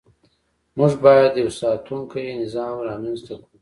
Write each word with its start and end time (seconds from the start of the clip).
موږ 0.77 0.93
باید 1.03 1.33
یو 1.41 1.49
ساتونکی 1.61 2.25
نظام 2.43 2.75
رامنځته 2.89 3.33
کړو. 3.41 3.55